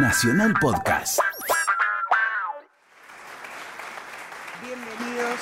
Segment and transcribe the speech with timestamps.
[0.00, 1.18] Nacional Podcast.
[4.62, 5.40] Bienvenidos.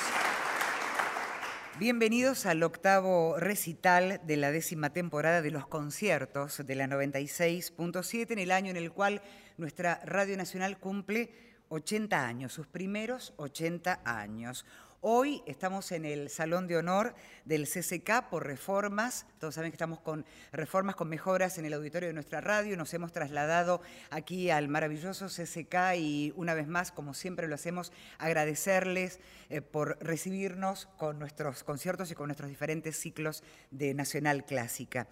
[1.77, 8.39] Bienvenidos al octavo recital de la décima temporada de los conciertos de la 96.7 en
[8.39, 9.21] el año en el cual
[9.57, 11.29] nuestra Radio Nacional cumple
[11.69, 14.65] 80 años, sus primeros 80 años.
[15.09, 17.15] Hoy estamos en el Salón de Honor
[17.45, 19.25] del CCK por reformas.
[19.39, 22.75] Todos saben que estamos con reformas, con mejoras en el auditorio de nuestra radio.
[22.75, 27.93] Nos hemos trasladado aquí al maravilloso CCK y una vez más, como siempre lo hacemos,
[28.17, 35.07] agradecerles eh, por recibirnos con nuestros conciertos y con nuestros diferentes ciclos de Nacional Clásica.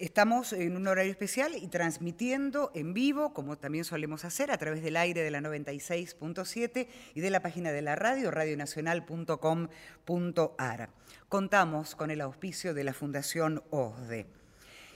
[0.00, 4.82] Estamos en un horario especial y transmitiendo en vivo, como también solemos hacer, a través
[4.82, 10.88] del aire de la 96.7 y de la página de la radio, radionacional.com.ar.
[11.28, 14.24] Contamos con el auspicio de la Fundación OSDE.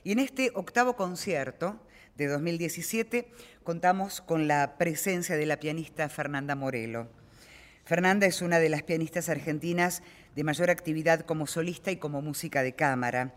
[0.04, 1.78] Y en este octavo concierto
[2.16, 3.30] de 2017
[3.62, 7.10] contamos con la presencia de la pianista Fernanda Morelo.
[7.84, 10.02] Fernanda es una de las pianistas argentinas
[10.34, 13.34] de mayor actividad como solista y como música de cámara.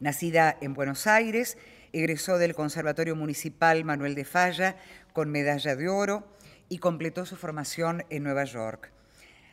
[0.00, 1.58] Nacida en Buenos Aires,
[1.92, 4.76] egresó del Conservatorio Municipal Manuel de Falla
[5.12, 6.26] con medalla de oro
[6.70, 8.92] y completó su formación en Nueva York.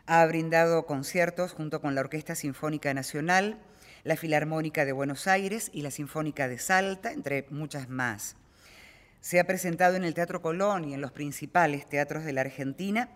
[0.05, 3.59] Ha brindado conciertos junto con la Orquesta Sinfónica Nacional,
[4.05, 8.37] la Filarmónica de Buenos Aires y la Sinfónica de Salta, entre muchas más.
[9.19, 13.09] Se ha presentado en el Teatro Colón y en los principales teatros de la Argentina,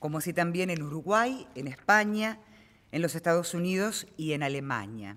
[0.00, 2.40] como así también en Uruguay, en España,
[2.92, 5.16] en los Estados Unidos y en Alemania.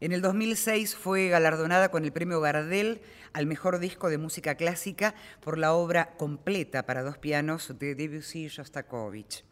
[0.00, 3.00] En el 2006 fue galardonada con el premio Gardel
[3.32, 8.44] al mejor disco de música clásica por la obra completa para dos pianos de Debussy
[8.44, 9.44] y Shostakovich.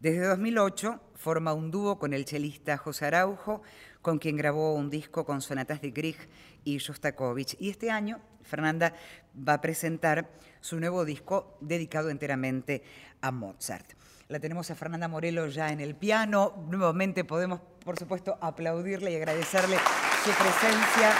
[0.00, 3.60] Desde 2008 forma un dúo con el chelista José Araujo,
[4.00, 6.16] con quien grabó un disco con sonatas de Grieg
[6.64, 7.54] y Shostakovich.
[7.60, 8.94] Y este año Fernanda
[9.36, 10.30] va a presentar
[10.62, 12.82] su nuevo disco dedicado enteramente
[13.20, 13.98] a Mozart.
[14.28, 16.52] La tenemos a Fernanda Morelo ya en el piano.
[16.68, 19.78] Nuevamente podemos, por supuesto, aplaudirle y agradecerle
[20.22, 21.14] su presencia.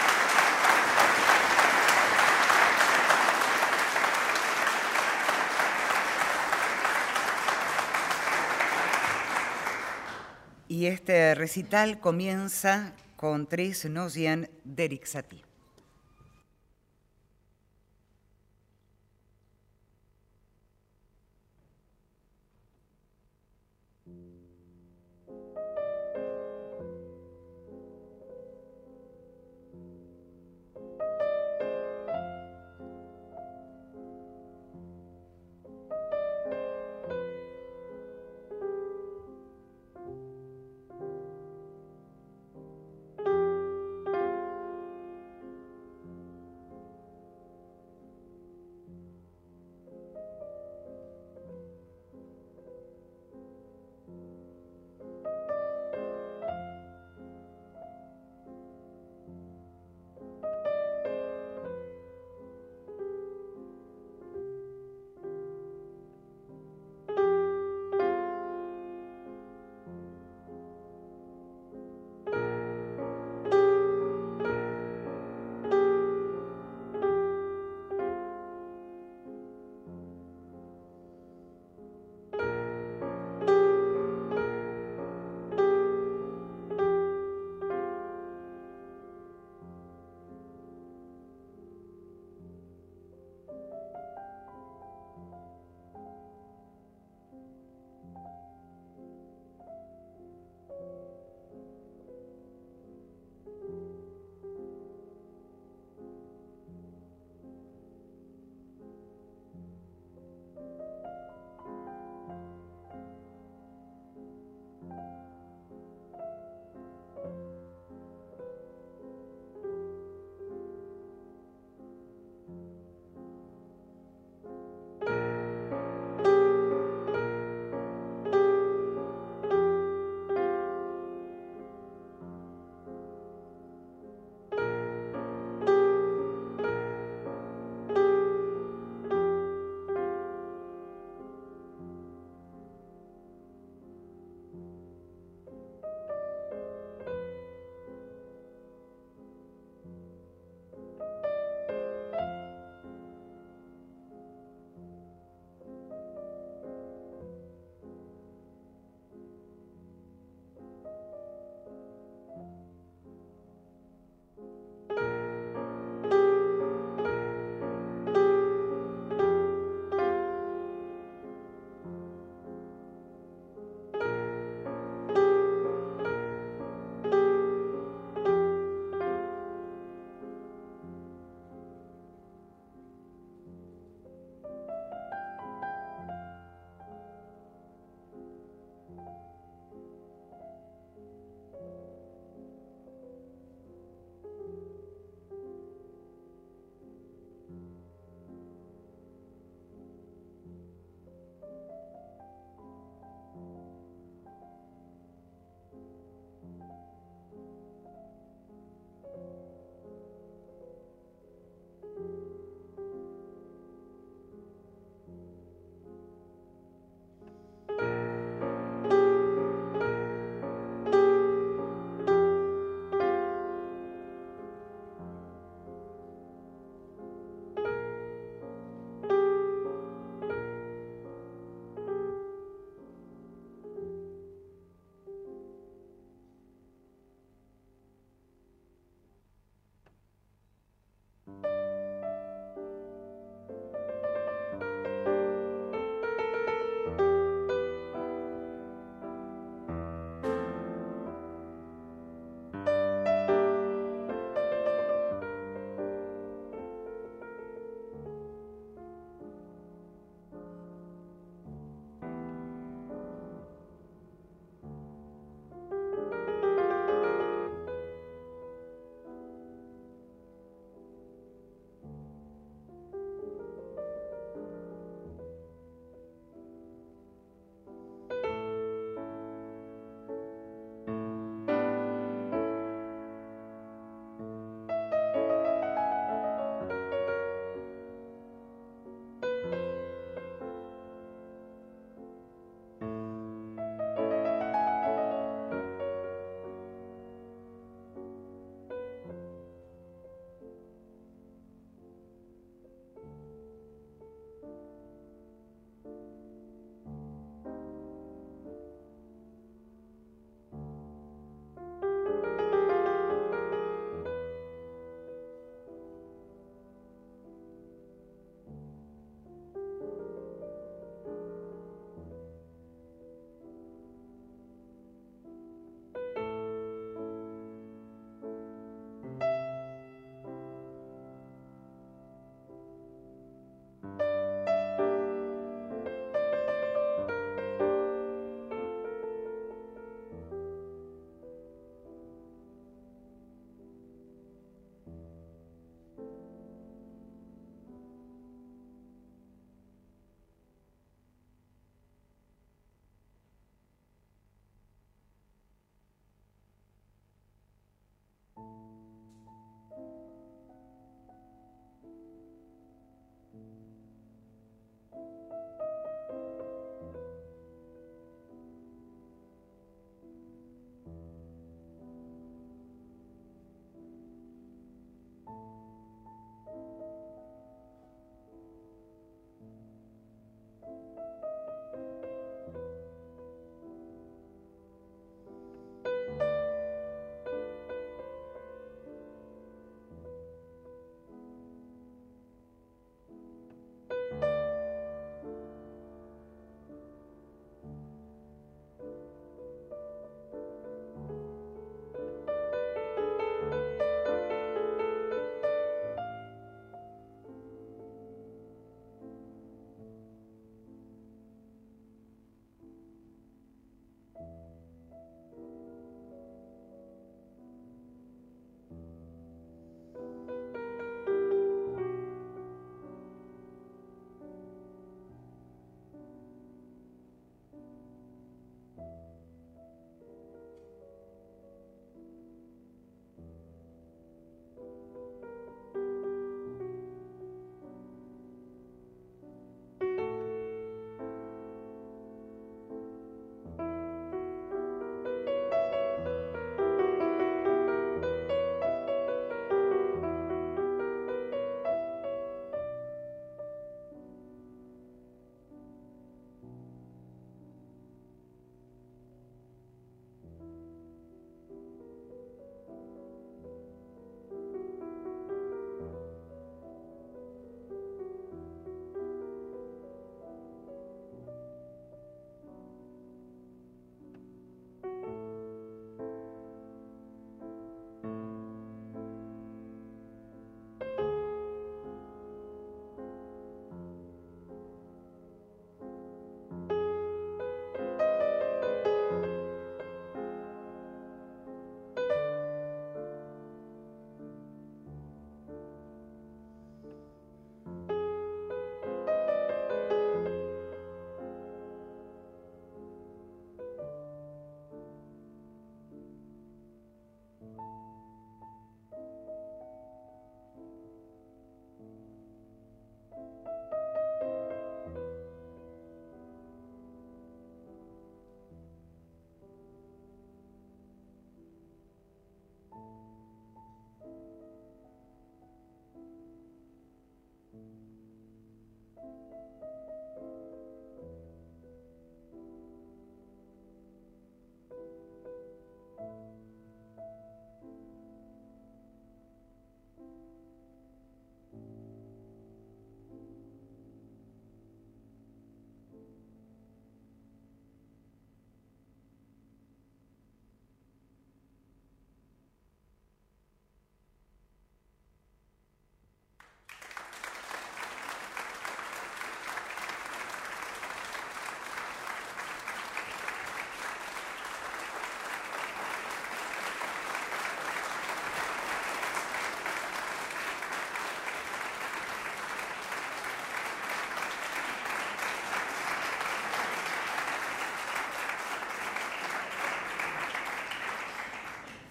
[10.67, 15.48] Y este recital comienza con tres Nosian Derek Satie.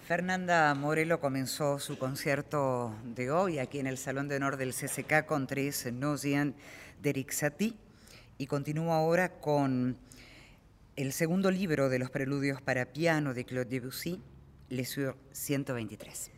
[0.08, 5.26] Fernanda Morelo comenzó su concierto de hoy aquí en el Salón de Honor del CCK
[5.26, 6.54] con tres Nosian
[7.02, 7.76] de Rixati
[8.38, 9.98] y continúa ahora con
[10.96, 14.22] el segundo libro de los preludios para piano de Claude Debussy,
[14.70, 16.37] Les Sur 123.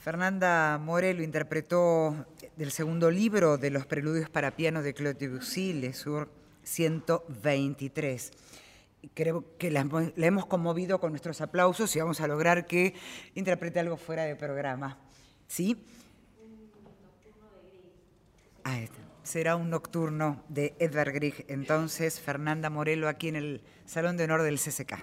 [0.00, 2.26] Fernanda Morelo interpretó
[2.56, 6.30] del segundo libro de los preludios para piano de Claude Debussy, Le Sur
[6.62, 8.32] 123.
[9.14, 9.86] Creo que la,
[10.16, 12.94] hemos conmovido con nuestros aplausos y vamos a lograr que
[13.34, 14.98] interprete algo fuera de programa.
[15.48, 15.84] ¿Sí?
[18.64, 18.80] Ah,
[19.24, 21.44] será un nocturno de Edvard Grieg.
[21.48, 25.02] Entonces, Fernanda Morelo aquí en el Salón de Honor del CCK.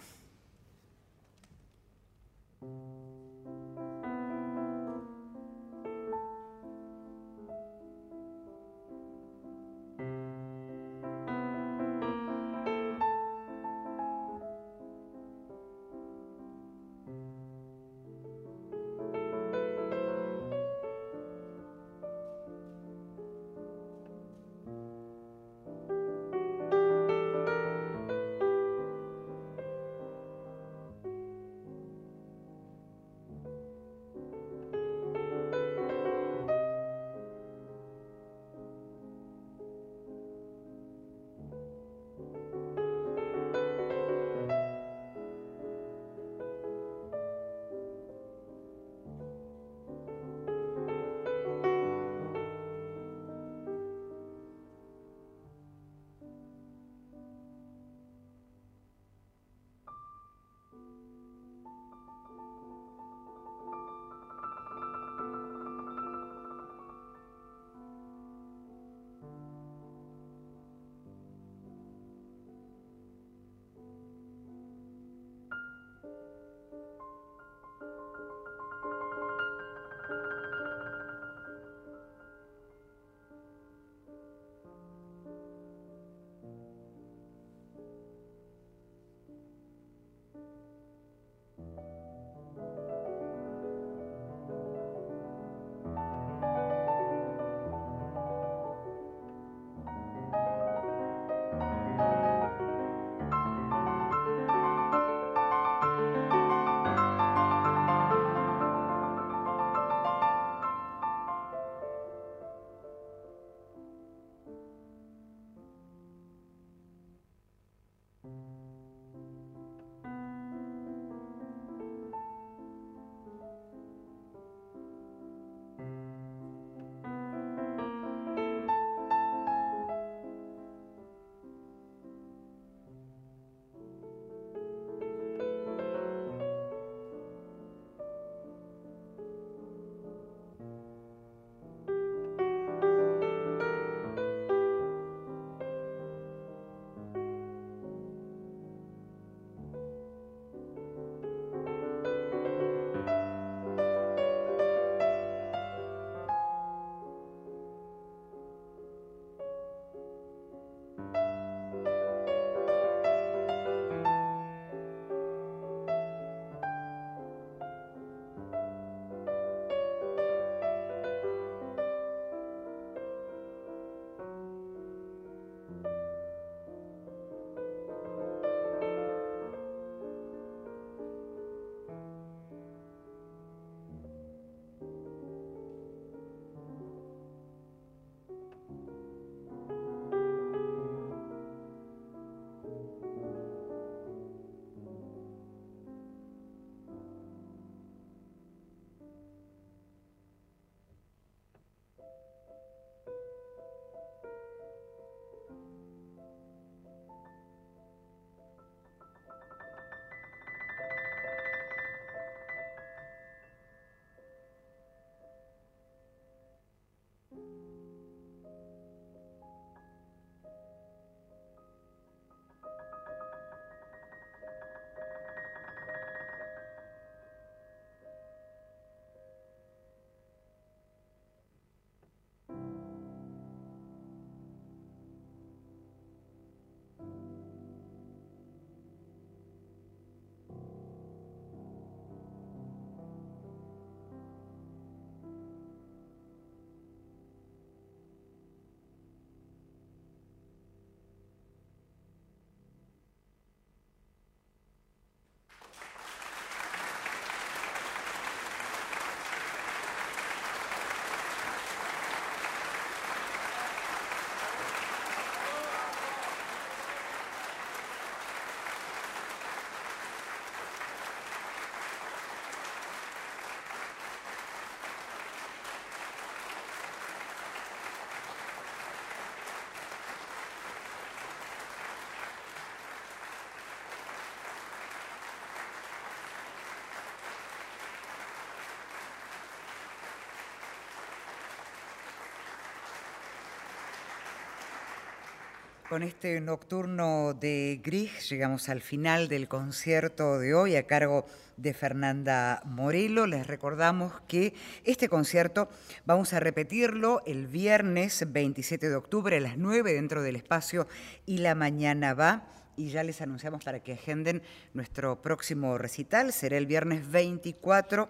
[295.90, 301.28] Con este nocturno de Grieg llegamos al final del concierto de hoy a cargo
[301.58, 303.28] de Fernanda Morelo.
[303.28, 305.70] Les recordamos que este concierto
[306.04, 310.88] vamos a repetirlo el viernes 27 de octubre a las 9 dentro del espacio
[311.28, 312.48] y la mañana va.
[312.76, 314.42] Y ya les anunciamos para que agenden
[314.74, 316.34] nuestro próximo recital.
[316.34, 318.10] Será el viernes 24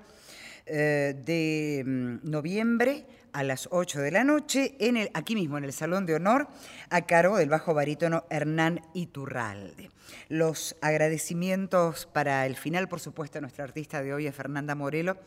[0.66, 5.66] eh, de mm, noviembre a las 8 de la noche, en el, aquí mismo en
[5.66, 6.48] el Salón de Honor,
[6.90, 9.92] a cargo del bajo barítono Hernán Iturralde.
[10.30, 15.18] Los agradecimientos para el final, por supuesto, a nuestra artista de hoy, a Fernanda Morelo,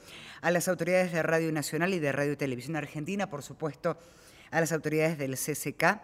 [0.41, 3.99] a las autoridades de Radio Nacional y de Radio y Televisión Argentina, por supuesto,
[4.51, 6.01] a las autoridades del CCK,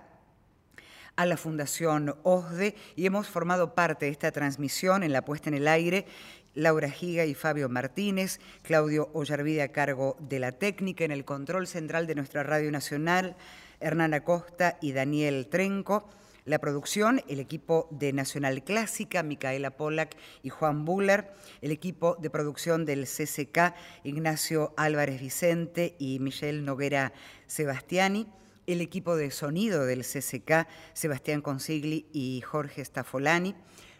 [1.16, 5.54] a la Fundación OSDE y hemos formado parte de esta transmisión en la puesta en
[5.54, 6.06] el aire
[6.54, 11.66] Laura Giga y Fabio Martínez, Claudio Ollarvide a cargo de la técnica en el control
[11.66, 13.36] central de nuestra Radio Nacional,
[13.80, 16.08] Hernán Acosta y Daniel Trenco.
[16.44, 21.32] La producción, el equipo de Nacional Clásica, Micaela Pollack y Juan Buller,
[21.62, 23.74] el equipo de producción del CCK,
[24.04, 27.14] Ignacio Álvarez Vicente y Michelle Noguera
[27.46, 28.26] Sebastiani,
[28.66, 33.54] el equipo de sonido del CCK, Sebastián Consigli y Jorge Staffolani,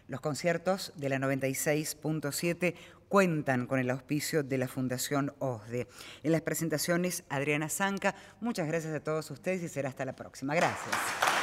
[0.07, 2.75] los conciertos de la 96.7
[3.07, 5.87] cuentan con el auspicio de la Fundación OSDE.
[6.23, 10.55] En las presentaciones, Adriana Zanca, muchas gracias a todos ustedes y será hasta la próxima.
[10.55, 11.34] Gracias.